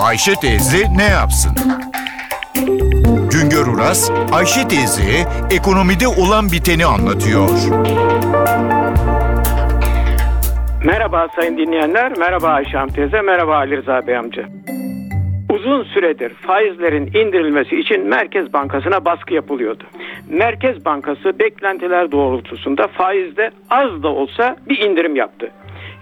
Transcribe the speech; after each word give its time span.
Ayşe 0.00 0.34
teyze 0.34 0.86
ne 0.96 1.04
yapsın? 1.04 1.52
Güngör 3.32 3.66
Uras, 3.66 4.10
Ayşe 4.32 4.68
teyzeye 4.68 5.26
ekonomide 5.50 6.08
olan 6.08 6.52
biteni 6.52 6.86
anlatıyor. 6.86 7.48
Merhaba 10.84 11.28
sayın 11.36 11.58
dinleyenler, 11.58 12.18
merhaba 12.18 12.48
Ayşe 12.48 12.78
Hanım 12.78 12.94
teyze, 12.94 13.22
merhaba 13.22 13.56
Ali 13.56 13.76
Rıza 13.76 14.06
Bey 14.06 14.16
amca. 14.16 14.44
Uzun 15.50 15.82
süredir 15.82 16.34
faizlerin 16.34 17.06
indirilmesi 17.06 17.76
için 17.76 18.08
Merkez 18.08 18.52
Bankası'na 18.52 19.04
baskı 19.04 19.34
yapılıyordu. 19.34 19.84
Merkez 20.28 20.84
Bankası 20.84 21.38
beklentiler 21.38 22.12
doğrultusunda 22.12 22.86
faizde 22.86 23.50
az 23.70 24.02
da 24.02 24.08
olsa 24.08 24.56
bir 24.68 24.78
indirim 24.78 25.16
yaptı. 25.16 25.50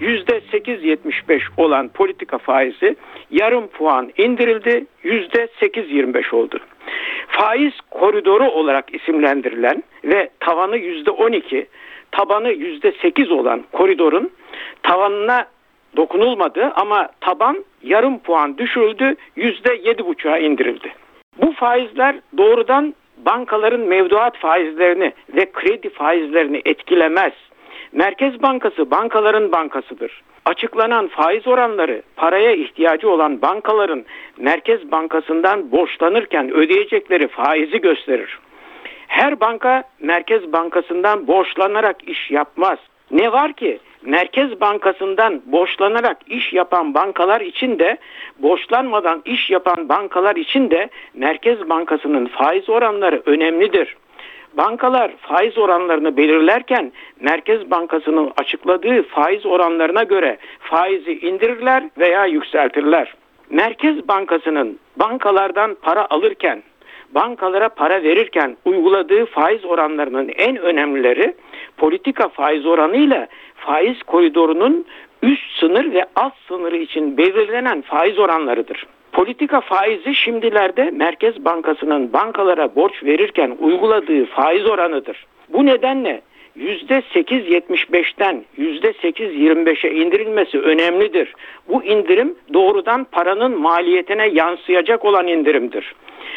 %8.75 0.00 1.42
olan 1.56 1.88
politika 1.88 2.38
faizi 2.38 2.96
yarım 3.30 3.66
puan 3.66 4.12
indirildi, 4.16 4.86
%8.25 5.04 6.34
oldu. 6.34 6.58
Faiz 7.28 7.72
koridoru 7.90 8.50
olarak 8.50 8.94
isimlendirilen 8.94 9.82
ve 10.04 10.30
tavanı 10.40 10.76
%12, 10.76 11.66
tabanı 12.10 12.52
%8 12.52 13.32
olan 13.32 13.64
koridorun 13.72 14.30
tavanına 14.82 15.46
dokunulmadı 15.96 16.72
ama 16.76 17.08
taban 17.20 17.64
yarım 17.82 18.18
puan 18.18 18.58
düşürüldü, 18.58 19.14
%7,5'a 19.36 20.38
indirildi. 20.38 20.92
Bu 21.42 21.52
faizler 21.52 22.16
doğrudan 22.38 22.94
bankaların 23.16 23.80
mevduat 23.80 24.36
faizlerini 24.36 25.12
ve 25.36 25.52
kredi 25.52 25.88
faizlerini 25.88 26.62
etkilemez. 26.64 27.32
Merkez 27.92 28.42
Bankası 28.42 28.90
bankaların 28.90 29.52
bankasıdır. 29.52 30.22
Açıklanan 30.44 31.08
faiz 31.08 31.46
oranları 31.46 32.02
paraya 32.16 32.52
ihtiyacı 32.52 33.10
olan 33.10 33.42
bankaların 33.42 34.04
Merkez 34.38 34.92
Bankası'ndan 34.92 35.72
borçlanırken 35.72 36.50
ödeyecekleri 36.50 37.28
faizi 37.28 37.80
gösterir. 37.80 38.38
Her 39.08 39.40
banka 39.40 39.82
Merkez 40.00 40.52
Bankası'ndan 40.52 41.26
borçlanarak 41.26 42.08
iş 42.08 42.30
yapmaz. 42.30 42.78
Ne 43.10 43.32
var 43.32 43.52
ki 43.52 43.78
Merkez 44.02 44.60
Bankası'ndan 44.60 45.42
borçlanarak 45.46 46.16
iş 46.26 46.52
yapan 46.52 46.94
bankalar 46.94 47.40
için 47.40 47.78
de 47.78 47.98
borçlanmadan 48.38 49.22
iş 49.24 49.50
yapan 49.50 49.88
bankalar 49.88 50.36
için 50.36 50.70
de 50.70 50.88
Merkez 51.14 51.68
Bankası'nın 51.68 52.26
faiz 52.26 52.68
oranları 52.68 53.22
önemlidir. 53.26 53.96
Bankalar 54.58 55.10
faiz 55.20 55.58
oranlarını 55.58 56.16
belirlerken 56.16 56.92
Merkez 57.20 57.70
Bankası'nın 57.70 58.32
açıkladığı 58.36 59.02
faiz 59.02 59.46
oranlarına 59.46 60.02
göre 60.02 60.38
faizi 60.60 61.12
indirirler 61.12 61.84
veya 61.98 62.26
yükseltirler. 62.26 63.14
Merkez 63.50 64.08
Bankası'nın 64.08 64.78
bankalardan 64.96 65.76
para 65.82 66.06
alırken 66.10 66.62
bankalara 67.14 67.68
para 67.68 68.02
verirken 68.02 68.56
uyguladığı 68.64 69.26
faiz 69.26 69.64
oranlarının 69.64 70.28
en 70.28 70.56
önemlileri 70.56 71.34
politika 71.76 72.28
faiz 72.28 72.66
oranıyla 72.66 73.26
faiz 73.56 74.02
koridorunun 74.02 74.86
üst 75.22 75.60
sınır 75.60 75.92
ve 75.92 76.04
alt 76.16 76.34
sınırı 76.48 76.76
için 76.76 77.16
belirlenen 77.16 77.82
faiz 77.82 78.18
oranlarıdır. 78.18 78.86
Politika 79.18 79.60
faizi 79.60 80.14
şimdilerde 80.14 80.90
Merkez 80.90 81.44
Bankası'nın 81.44 82.12
bankalara 82.12 82.74
borç 82.74 83.04
verirken 83.04 83.56
uyguladığı 83.60 84.26
faiz 84.26 84.66
oranıdır. 84.66 85.26
Bu 85.48 85.66
nedenle 85.66 86.20
%8.75'ten 86.58 88.44
%8.25'e 88.58 89.90
indirilmesi 89.90 90.60
önemlidir. 90.60 91.34
Bu 91.68 91.84
indirim 91.84 92.34
doğrudan 92.54 93.04
paranın 93.04 93.60
maliyetine 93.60 94.28
yansıyacak 94.28 95.04
olan 95.04 95.26
indirimdir. 95.26 95.94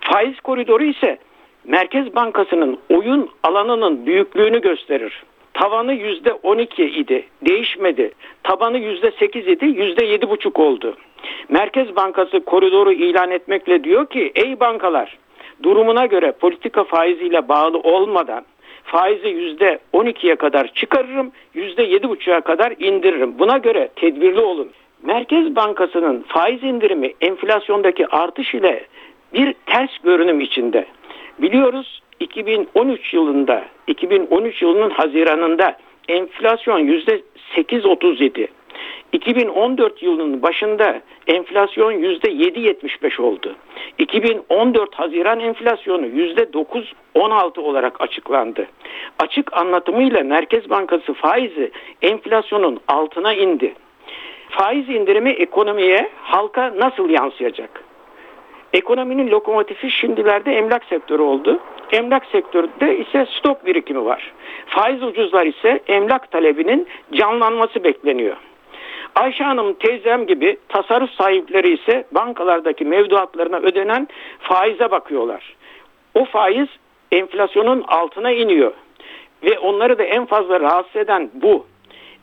Faiz 0.00 0.40
koridoru 0.40 0.84
ise 0.84 1.18
Merkez 1.64 2.14
Bankası'nın 2.14 2.78
oyun 2.88 3.30
alanının 3.42 4.06
büyüklüğünü 4.06 4.60
gösterir. 4.60 5.22
Tavanı 5.54 5.94
yüzde 5.94 6.32
12 6.32 6.84
idi, 6.84 7.24
değişmedi. 7.46 8.10
Tabanı 8.42 8.78
yüzde 8.78 9.10
8 9.10 9.48
idi, 9.48 9.64
yüzde 9.64 10.04
7,5 10.04 10.62
oldu. 10.62 10.96
Merkez 11.48 11.96
Bankası 11.96 12.44
koridoru 12.44 12.92
ilan 12.92 13.30
etmekle 13.30 13.84
diyor 13.84 14.06
ki, 14.06 14.32
ey 14.34 14.60
bankalar, 14.60 15.18
durumuna 15.62 16.06
göre 16.06 16.32
politika 16.32 16.84
faiziyle 16.84 17.48
bağlı 17.48 17.78
olmadan 17.78 18.44
faizi 18.84 19.28
yüzde 19.28 19.78
12'ye 19.92 20.36
kadar 20.36 20.68
çıkarırım, 20.74 21.32
yüzde 21.54 21.88
7,5'a 21.88 22.40
kadar 22.40 22.74
indiririm. 22.78 23.38
Buna 23.38 23.58
göre 23.58 23.88
tedbirli 23.96 24.40
olun. 24.40 24.70
Merkez 25.02 25.56
Bankası'nın 25.56 26.24
faiz 26.28 26.62
indirimi 26.62 27.12
enflasyondaki 27.20 28.06
artış 28.06 28.54
ile 28.54 28.86
bir 29.34 29.54
ters 29.66 29.98
görünüm 29.98 30.40
içinde. 30.40 30.86
Biliyoruz 31.38 32.02
2013 32.20 33.14
yılında, 33.14 33.64
2013 33.86 34.62
yılının 34.62 34.90
Haziran'ında 34.90 35.76
enflasyon 36.08 36.78
yüzde 36.78 37.20
8.37. 37.56 38.48
2014 39.12 40.02
yılının 40.02 40.42
başında 40.42 41.00
enflasyon 41.26 41.92
yüzde 41.92 42.28
7.75 42.28 43.22
oldu. 43.22 43.54
2014 43.98 44.94
Haziran 44.94 45.40
enflasyonu 45.40 46.06
yüzde 46.06 46.42
9.16 46.42 47.60
olarak 47.60 48.00
açıklandı. 48.00 48.66
Açık 49.18 49.52
anlatımıyla 49.56 50.24
Merkez 50.24 50.70
Bankası 50.70 51.12
faizi 51.12 51.70
enflasyonun 52.02 52.80
altına 52.88 53.34
indi. 53.34 53.74
Faiz 54.50 54.88
indirimi 54.88 55.30
ekonomiye, 55.30 56.10
halka 56.22 56.74
nasıl 56.76 57.10
yansıyacak? 57.10 57.83
Ekonominin 58.74 59.30
lokomotifi 59.30 59.90
şimdilerde 59.90 60.52
emlak 60.52 60.84
sektörü 60.84 61.22
oldu. 61.22 61.60
Emlak 61.92 62.26
sektöründe 62.26 62.98
ise 62.98 63.26
stok 63.38 63.66
birikimi 63.66 64.04
var. 64.04 64.32
Faiz 64.66 65.02
ucuzlar 65.02 65.46
ise 65.46 65.80
emlak 65.88 66.30
talebinin 66.30 66.86
canlanması 67.12 67.84
bekleniyor. 67.84 68.36
Ayşe 69.14 69.44
Hanım 69.44 69.74
teyzem 69.74 70.26
gibi 70.26 70.56
tasarruf 70.68 71.10
sahipleri 71.10 71.74
ise 71.74 72.04
bankalardaki 72.12 72.84
mevduatlarına 72.84 73.56
ödenen 73.56 74.08
faize 74.38 74.90
bakıyorlar. 74.90 75.54
O 76.14 76.24
faiz 76.24 76.68
enflasyonun 77.12 77.84
altına 77.88 78.30
iniyor. 78.30 78.72
Ve 79.42 79.58
onları 79.58 79.98
da 79.98 80.02
en 80.02 80.26
fazla 80.26 80.60
rahatsız 80.60 80.96
eden 80.96 81.30
bu. 81.34 81.66